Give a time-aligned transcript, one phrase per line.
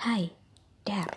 [0.00, 0.32] Hai,
[0.80, 1.12] Dar.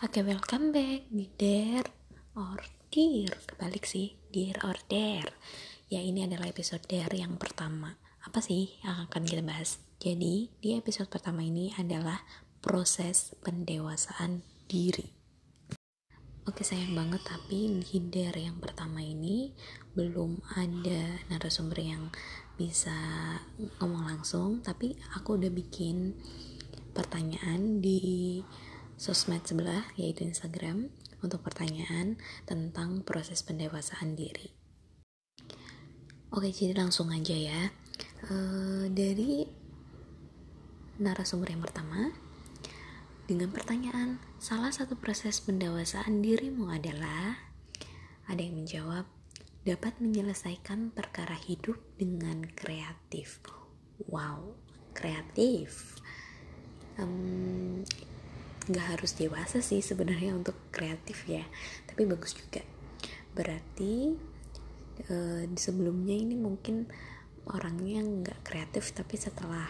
[0.00, 1.92] Oke, welcome back di Dare
[2.32, 2.56] or
[2.88, 3.36] Dear.
[3.44, 5.36] Kebalik sih, Dear or Dare.
[5.92, 8.00] Ya, ini adalah episode Dare yang pertama.
[8.24, 9.76] Apa sih yang akan kita bahas?
[10.00, 12.24] Jadi, di episode pertama ini adalah
[12.64, 14.40] proses pendewasaan
[14.72, 15.18] diri.
[16.48, 19.52] Oke sayang banget tapi di dare yang pertama ini
[19.92, 22.08] belum ada narasumber yang
[22.58, 22.92] bisa
[23.78, 26.18] ngomong langsung tapi aku udah bikin
[26.90, 28.42] pertanyaan di
[28.98, 30.90] sosmed sebelah yaitu Instagram
[31.22, 34.50] untuk pertanyaan tentang proses pendewasaan diri.
[36.34, 37.70] Oke jadi langsung aja ya
[38.26, 38.34] e,
[38.90, 39.46] dari
[40.98, 42.10] narasumber yang pertama
[43.28, 47.36] dengan pertanyaan, salah satu proses pendewasaan dirimu adalah
[48.24, 49.04] ada yang menjawab
[49.68, 53.44] dapat menyelesaikan perkara hidup dengan kreatif.
[54.08, 54.56] Wow,
[54.96, 56.00] kreatif.
[56.96, 57.84] Um,
[58.72, 61.44] harus dewasa sih sebenarnya untuk kreatif ya,
[61.84, 62.64] tapi bagus juga.
[63.36, 64.16] Berarti
[65.12, 66.88] uh, sebelumnya ini mungkin
[67.52, 69.68] orangnya nggak kreatif tapi setelah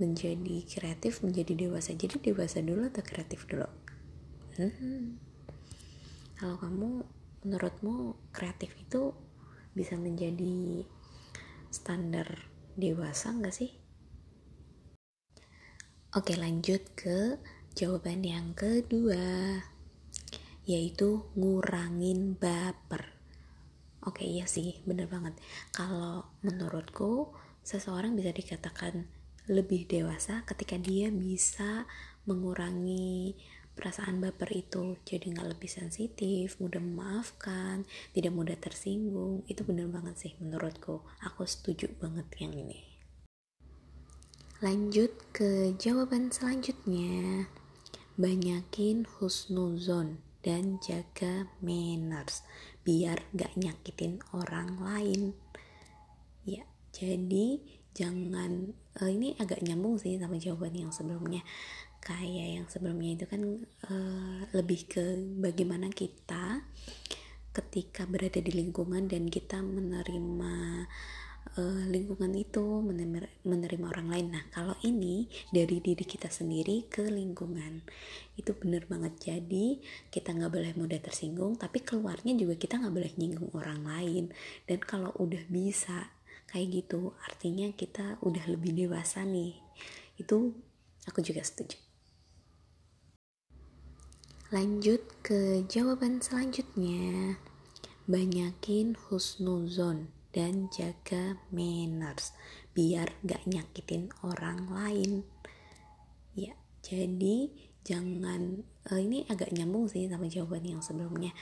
[0.00, 3.68] menjadi kreatif menjadi dewasa jadi dewasa dulu atau kreatif dulu
[4.58, 5.14] hmm.
[6.40, 7.06] kalau kamu
[7.44, 9.12] menurutmu kreatif itu
[9.76, 10.88] bisa menjadi
[11.68, 13.70] standar dewasa nggak sih?
[16.14, 17.38] Oke lanjut ke
[17.74, 19.60] jawaban yang kedua
[20.64, 23.12] yaitu ngurangin baper.
[24.04, 25.36] Oke iya sih bener banget.
[25.74, 29.04] Kalau menurutku seseorang bisa dikatakan
[29.50, 31.84] lebih dewasa ketika dia bisa
[32.24, 33.36] mengurangi
[33.74, 37.82] perasaan baper itu jadi nggak lebih sensitif mudah memaafkan
[38.14, 41.02] tidak mudah tersinggung itu bener banget sih menurutku.
[41.26, 42.80] Aku setuju banget yang ini.
[44.62, 47.50] Lanjut ke jawaban selanjutnya.
[48.14, 52.46] Banyakin husnuzon dan jaga manners
[52.86, 55.34] biar gak nyakitin orang lain.
[56.46, 56.62] Ya
[56.94, 57.58] jadi
[57.94, 61.42] jangan uh, ini agak nyambung sih sama jawaban yang sebelumnya
[62.04, 63.42] kayak yang sebelumnya itu kan
[63.88, 66.60] uh, lebih ke bagaimana kita
[67.54, 70.84] ketika berada di lingkungan dan kita menerima
[71.56, 74.26] uh, lingkungan itu menerima, menerima orang lain.
[74.34, 77.80] Nah kalau ini dari diri kita sendiri ke lingkungan
[78.34, 79.32] itu bener banget.
[79.32, 79.78] Jadi
[80.10, 84.24] kita nggak boleh mudah tersinggung tapi keluarnya juga kita nggak boleh nyinggung orang lain.
[84.66, 86.10] Dan kalau udah bisa
[86.50, 89.54] kayak gitu artinya kita udah lebih dewasa nih.
[90.18, 90.58] Itu
[91.06, 91.83] aku juga setuju
[94.54, 97.34] lanjut ke jawaban selanjutnya.
[98.06, 102.30] Banyakin husnuzon dan jaga manners
[102.70, 105.26] biar gak nyakitin orang lain.
[106.38, 106.54] Ya
[106.86, 107.50] jadi
[107.82, 108.62] jangan
[108.94, 111.34] uh, ini agak nyambung sih sama jawaban yang sebelumnya.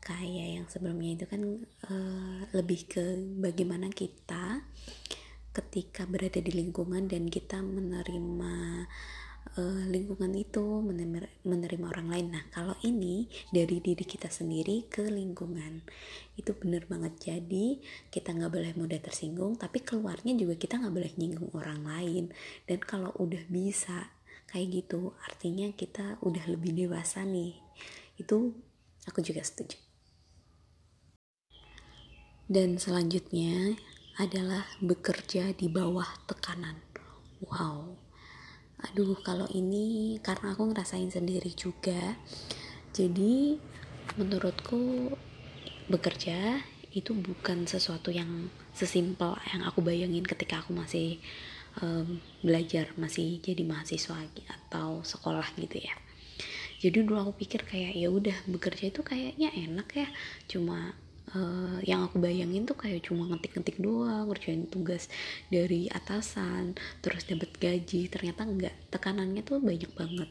[0.00, 1.42] Kayak yang sebelumnya itu kan
[1.92, 3.04] uh, lebih ke
[3.44, 4.64] bagaimana kita
[5.52, 8.88] ketika berada di lingkungan dan kita menerima
[9.58, 12.26] uh, lingkungan itu menerima, menerima orang lain.
[12.34, 15.82] Nah, kalau ini dari diri kita sendiri ke lingkungan
[16.34, 17.34] itu bener banget.
[17.34, 17.78] Jadi
[18.10, 22.24] kita nggak boleh mudah tersinggung, tapi keluarnya juga kita nggak boleh nyinggung orang lain.
[22.66, 24.10] Dan kalau udah bisa
[24.50, 27.54] kayak gitu, artinya kita udah lebih dewasa nih.
[28.18, 28.54] Itu
[29.06, 29.78] aku juga setuju.
[32.44, 33.72] Dan selanjutnya
[34.20, 36.76] adalah bekerja di bawah tekanan.
[37.40, 38.03] Wow.
[38.84, 42.20] Aduh, kalau ini karena aku ngerasain sendiri juga.
[42.92, 43.56] Jadi,
[44.20, 45.08] menurutku
[45.88, 46.60] bekerja
[46.94, 51.18] itu bukan sesuatu yang sesimpel yang aku bayangin ketika aku masih
[51.80, 55.94] um, belajar, masih jadi mahasiswa atau sekolah gitu ya.
[56.78, 60.08] Jadi dulu aku pikir kayak ya udah bekerja itu kayaknya enak ya,
[60.46, 60.92] cuma
[61.32, 65.08] uh, yang aku bayangin tuh kayak cuma ngetik-ngetik doang ngerjain tugas
[65.48, 68.12] dari atasan terus dapat gaji.
[68.12, 70.30] Ternyata enggak tekanannya tuh banyak banget.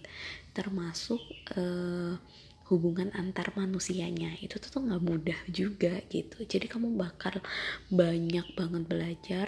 [0.54, 1.22] Termasuk
[1.58, 2.22] uh,
[2.70, 4.38] hubungan antar manusianya.
[4.38, 6.46] Itu tuh nggak mudah juga gitu.
[6.46, 7.42] Jadi kamu bakal
[7.90, 9.48] banyak banget belajar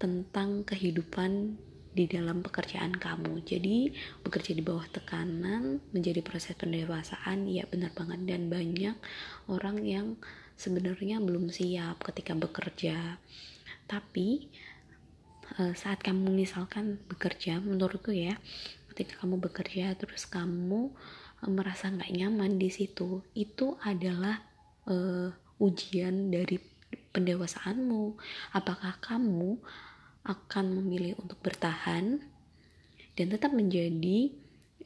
[0.00, 3.42] tentang kehidupan di dalam pekerjaan kamu.
[3.42, 3.90] Jadi
[4.22, 8.20] bekerja di bawah tekanan menjadi proses pendewasaan ya benar banget.
[8.26, 8.96] Dan banyak
[9.50, 10.06] orang yang
[10.54, 13.18] sebenarnya belum siap ketika bekerja.
[13.90, 14.46] Tapi
[15.58, 18.38] uh, saat kamu misalkan bekerja menurutku ya
[18.94, 20.94] ketika kamu bekerja terus kamu
[21.42, 24.44] uh, merasa nggak nyaman di situ itu adalah
[24.86, 26.60] uh, ujian dari
[27.10, 28.14] pendewasaanmu.
[28.54, 29.58] Apakah kamu
[30.24, 32.20] akan memilih untuk bertahan
[33.16, 34.32] dan tetap menjadi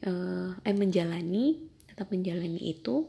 [0.07, 3.07] uh, eh menjalani tetap menjalani itu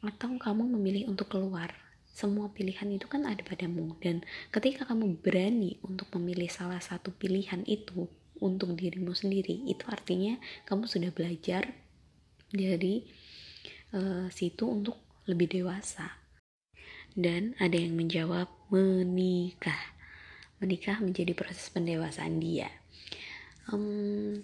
[0.00, 1.72] atau kamu memilih untuk keluar.
[2.14, 3.96] Semua pilihan itu kan ada padamu.
[4.00, 8.06] Dan ketika kamu berani untuk memilih salah satu pilihan itu
[8.40, 11.74] untuk dirimu sendiri itu artinya kamu sudah belajar
[12.52, 13.04] dari
[13.96, 14.96] uh, situ untuk
[15.28, 16.22] lebih dewasa.
[17.14, 19.93] Dan ada yang menjawab menikah
[20.58, 22.70] menikah menjadi proses pendewasaan dia.
[23.72, 24.38] Um,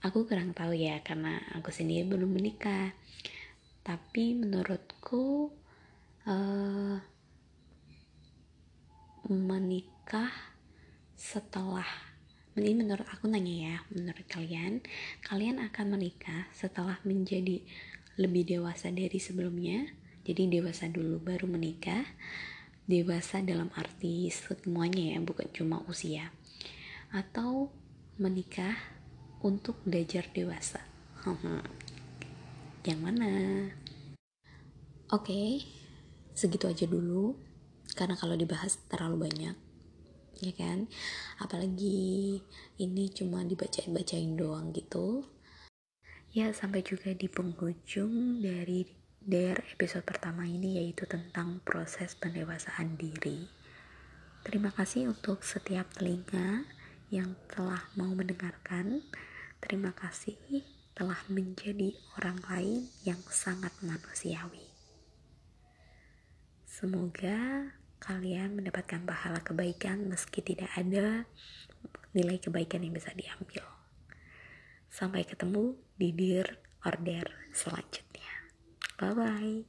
[0.00, 2.92] aku kurang tahu ya karena aku sendiri belum menikah.
[3.80, 5.48] Tapi menurutku
[6.28, 6.96] uh,
[9.30, 10.32] menikah
[11.14, 11.86] setelah
[12.58, 14.82] ini menurut aku nanya ya menurut kalian
[15.22, 17.62] kalian akan menikah setelah menjadi
[18.18, 19.86] lebih dewasa dari sebelumnya?
[20.20, 22.04] Jadi dewasa dulu baru menikah
[22.90, 26.34] dewasa dalam arti semuanya ya bukan cuma usia.
[27.14, 27.70] Atau
[28.18, 28.74] menikah
[29.46, 30.82] untuk belajar dewasa.
[32.88, 33.30] Yang mana?
[35.14, 35.50] Oke okay,
[36.34, 37.38] segitu aja dulu.
[37.94, 39.56] Karena kalau dibahas terlalu banyak
[40.40, 40.88] ya kan?
[41.38, 42.40] Apalagi
[42.80, 45.24] ini cuma dibacain-bacain doang gitu.
[46.30, 53.46] Ya sampai juga di penghujung dari dari episode pertama ini yaitu tentang proses pendewasaan diri
[54.42, 56.64] terima kasih untuk setiap telinga
[57.12, 59.04] yang telah mau mendengarkan
[59.60, 60.36] terima kasih
[60.96, 64.70] telah menjadi orang lain yang sangat manusiawi
[66.80, 67.68] Semoga
[68.00, 71.28] kalian mendapatkan pahala kebaikan meski tidak ada
[72.16, 73.68] nilai kebaikan yang bisa diambil.
[74.88, 78.09] Sampai ketemu di Dear Order selanjutnya.
[79.00, 79.64] Bye bye.